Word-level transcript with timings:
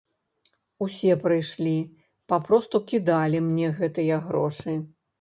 Усе 0.85 1.17
прыйшлі, 1.25 1.75
папросту 2.35 2.77
кідалі 2.91 3.45
мне 3.53 3.67
гэтыя 3.81 4.23
грошы. 4.29 4.73